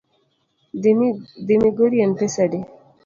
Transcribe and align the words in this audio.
Dhi 1.47 1.55
migori 1.61 2.03
en 2.07 2.11
pesa 2.19 2.41
adi? 2.47 2.59